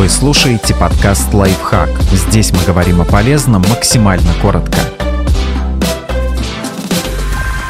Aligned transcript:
Вы 0.00 0.08
слушаете 0.08 0.74
подкаст 0.74 1.34
«Лайфхак». 1.34 1.90
Здесь 2.10 2.52
мы 2.52 2.64
говорим 2.64 3.02
о 3.02 3.04
полезном 3.04 3.60
максимально 3.68 4.32
коротко. 4.40 4.78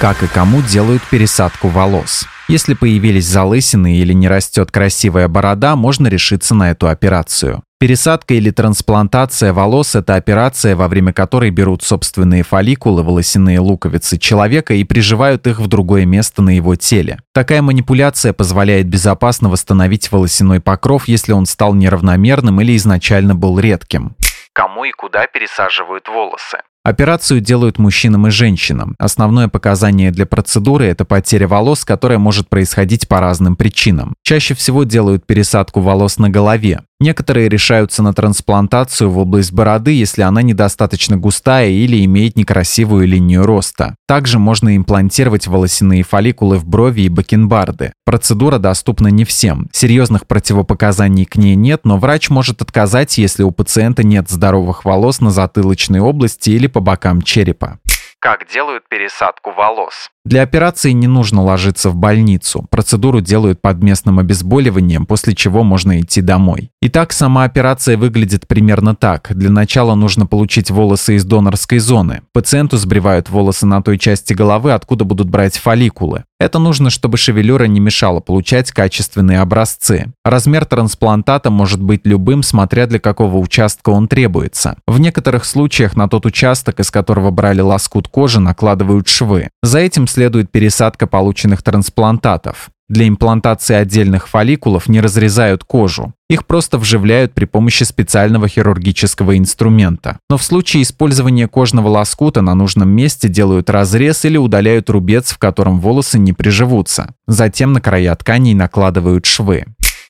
Как 0.00 0.24
и 0.24 0.26
кому 0.26 0.60
делают 0.60 1.04
пересадку 1.08 1.68
волос? 1.68 2.26
Если 2.48 2.74
появились 2.74 3.26
залысины 3.26 3.96
или 3.96 4.12
не 4.12 4.28
растет 4.28 4.70
красивая 4.70 5.26
борода, 5.26 5.74
можно 5.74 6.06
решиться 6.06 6.54
на 6.54 6.70
эту 6.70 6.86
операцию. 6.86 7.64
Пересадка 7.80 8.34
или 8.34 8.50
трансплантация 8.50 9.52
волос– 9.52 9.94
это 9.96 10.14
операция, 10.14 10.76
во 10.76 10.86
время 10.86 11.12
которой 11.12 11.50
берут 11.50 11.82
собственные 11.82 12.44
фолликулы, 12.44 13.02
волосяные 13.02 13.58
луковицы 13.58 14.16
человека 14.16 14.74
и 14.74 14.84
приживают 14.84 15.48
их 15.48 15.58
в 15.58 15.66
другое 15.66 16.06
место 16.06 16.40
на 16.40 16.50
его 16.50 16.76
теле. 16.76 17.18
Такая 17.34 17.62
манипуляция 17.62 18.32
позволяет 18.32 18.86
безопасно 18.86 19.48
восстановить 19.48 20.10
волосяной 20.12 20.60
покров, 20.60 21.08
если 21.08 21.32
он 21.32 21.46
стал 21.46 21.74
неравномерным 21.74 22.60
или 22.60 22.76
изначально 22.76 23.34
был 23.34 23.58
редким. 23.58 24.14
Кому 24.52 24.84
и 24.84 24.92
куда 24.92 25.26
пересаживают 25.26 26.08
волосы? 26.08 26.58
Операцию 26.86 27.40
делают 27.40 27.80
мужчинам 27.80 28.28
и 28.28 28.30
женщинам. 28.30 28.94
Основное 29.00 29.48
показание 29.48 30.12
для 30.12 30.24
процедуры– 30.24 30.84
это 30.86 31.04
потеря 31.04 31.48
волос, 31.48 31.84
которая 31.84 32.20
может 32.20 32.48
происходить 32.48 33.08
по 33.08 33.18
разным 33.18 33.56
причинам. 33.56 34.14
Чаще 34.22 34.54
всего 34.54 34.84
делают 34.84 35.26
пересадку 35.26 35.80
волос 35.80 36.18
на 36.18 36.30
голове. 36.30 36.82
Некоторые 36.98 37.50
решаются 37.50 38.02
на 38.02 38.14
трансплантацию 38.14 39.10
в 39.10 39.18
область 39.18 39.52
бороды, 39.52 39.92
если 39.92 40.22
она 40.22 40.40
недостаточно 40.40 41.18
густая 41.18 41.68
или 41.68 42.02
имеет 42.06 42.36
некрасивую 42.36 43.06
линию 43.06 43.44
роста. 43.44 43.96
Также 44.08 44.38
можно 44.38 44.74
имплантировать 44.76 45.46
волосяные 45.46 46.04
фолликулы 46.04 46.56
в 46.56 46.66
брови 46.66 47.02
и 47.02 47.08
бакенбарды. 47.10 47.92
Процедура 48.06 48.58
доступна 48.58 49.08
не 49.08 49.26
всем. 49.26 49.68
Серьезных 49.72 50.26
противопоказаний 50.26 51.26
к 51.26 51.36
ней 51.36 51.54
нет, 51.54 51.82
но 51.84 51.98
врач 51.98 52.30
может 52.30 52.62
отказать, 52.62 53.18
если 53.18 53.42
у 53.42 53.50
пациента 53.50 54.02
нет 54.02 54.30
здоровых 54.30 54.86
волос 54.86 55.20
на 55.20 55.30
затылочной 55.30 56.00
области 56.00 56.48
или 56.48 56.66
по 56.66 56.80
бокам 56.80 57.20
черепа. 57.20 57.78
Как 58.18 58.48
делают 58.50 58.88
пересадку 58.88 59.52
волос? 59.52 60.10
Для 60.26 60.42
операции 60.42 60.90
не 60.90 61.06
нужно 61.06 61.40
ложиться 61.40 61.88
в 61.88 61.94
больницу. 61.94 62.66
Процедуру 62.68 63.20
делают 63.20 63.62
под 63.62 63.80
местным 63.80 64.18
обезболиванием, 64.18 65.06
после 65.06 65.36
чего 65.36 65.62
можно 65.62 66.00
идти 66.00 66.20
домой. 66.20 66.72
Итак, 66.82 67.12
сама 67.12 67.44
операция 67.44 67.96
выглядит 67.96 68.48
примерно 68.48 68.96
так. 68.96 69.30
Для 69.30 69.50
начала 69.50 69.94
нужно 69.94 70.26
получить 70.26 70.68
волосы 70.68 71.14
из 71.14 71.24
донорской 71.24 71.78
зоны. 71.78 72.22
Пациенту 72.32 72.76
сбривают 72.76 73.30
волосы 73.30 73.66
на 73.66 73.80
той 73.82 73.98
части 73.98 74.32
головы, 74.32 74.72
откуда 74.72 75.04
будут 75.04 75.30
брать 75.30 75.58
фолликулы. 75.58 76.24
Это 76.38 76.58
нужно, 76.58 76.90
чтобы 76.90 77.16
шевелюра 77.16 77.64
не 77.64 77.80
мешала 77.80 78.20
получать 78.20 78.70
качественные 78.70 79.40
образцы. 79.40 80.12
Размер 80.22 80.66
трансплантата 80.66 81.50
может 81.50 81.80
быть 81.80 82.02
любым, 82.04 82.42
смотря 82.42 82.86
для 82.86 82.98
какого 82.98 83.38
участка 83.38 83.88
он 83.88 84.06
требуется. 84.06 84.76
В 84.86 85.00
некоторых 85.00 85.46
случаях 85.46 85.96
на 85.96 86.08
тот 86.08 86.26
участок, 86.26 86.80
из 86.80 86.90
которого 86.90 87.30
брали 87.30 87.62
лоскут 87.62 88.08
кожи, 88.08 88.38
накладывают 88.38 89.08
швы. 89.08 89.48
За 89.62 89.78
этим 89.78 90.06
следует 90.16 90.50
пересадка 90.50 91.06
полученных 91.06 91.62
трансплантатов. 91.62 92.70
Для 92.88 93.06
имплантации 93.06 93.74
отдельных 93.74 94.28
фолликулов 94.28 94.88
не 94.88 95.02
разрезают 95.02 95.62
кожу. 95.62 96.14
Их 96.30 96.46
просто 96.46 96.78
вживляют 96.78 97.34
при 97.34 97.44
помощи 97.44 97.82
специального 97.82 98.48
хирургического 98.48 99.36
инструмента. 99.36 100.18
Но 100.30 100.38
в 100.38 100.42
случае 100.42 100.84
использования 100.84 101.48
кожного 101.48 101.88
лоскута 101.88 102.40
на 102.40 102.54
нужном 102.54 102.88
месте 102.88 103.28
делают 103.28 103.68
разрез 103.68 104.24
или 104.24 104.38
удаляют 104.38 104.88
рубец, 104.88 105.32
в 105.32 105.38
котором 105.38 105.80
волосы 105.80 106.18
не 106.18 106.32
приживутся. 106.32 107.12
Затем 107.26 107.74
на 107.74 107.82
края 107.82 108.14
тканей 108.14 108.54
накладывают 108.54 109.26
швы. 109.26 109.66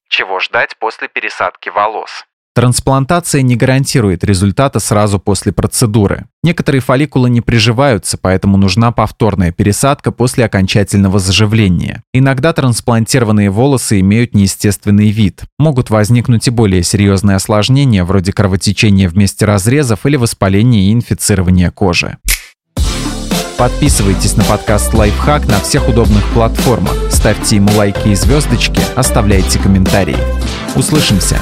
Чего 0.09 0.39
ждать 0.39 0.77
после 0.79 1.09
пересадки 1.09 1.69
волос? 1.69 2.25
Трансплантация 2.57 3.43
не 3.43 3.55
гарантирует 3.55 4.25
результата 4.25 4.81
сразу 4.81 5.19
после 5.19 5.53
процедуры. 5.53 6.25
Некоторые 6.43 6.81
фолликулы 6.81 7.29
не 7.29 7.43
приживаются, 7.43 8.17
поэтому 8.17 8.57
нужна 8.57 8.93
повторная 8.93 9.53
пересадка 9.53 10.11
после 10.11 10.47
окончательного 10.47 11.19
заживления. 11.19 12.03
Иногда 12.15 12.55
трансплантированные 12.55 13.51
волосы 13.51 14.01
имеют 14.01 14.35
неестественный 14.35 15.11
вид. 15.11 15.43
Могут 15.59 15.91
возникнуть 15.91 16.49
и 16.49 16.51
более 16.51 16.83
серьезные 16.83 17.37
осложнения, 17.37 18.05
вроде 18.05 18.33
кровотечения 18.33 19.11
в 19.11 19.43
разрезов 19.43 20.07
или 20.07 20.17
воспаления 20.17 20.89
и 20.89 20.95
инфицирования 20.95 21.71
кожи. 21.71 22.17
Подписывайтесь 23.59 24.35
на 24.35 24.45
подкаст 24.45 24.95
«Лайфхак» 24.95 25.47
на 25.47 25.61
всех 25.61 25.91
удобных 25.91 26.25
платформах, 26.33 26.95
ставьте 27.11 27.57
ему 27.57 27.71
лайки 27.77 28.09
и 28.09 28.15
звездочки, 28.15 28.81
оставляйте 28.97 29.59
комментарии. 29.59 30.17
Услышимся! 30.75 31.39